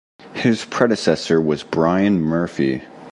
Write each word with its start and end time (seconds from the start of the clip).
His 0.33 0.65
predecessor 0.65 1.39
was 1.39 1.61
Brian 1.61 2.21
Murphy. 2.21 2.81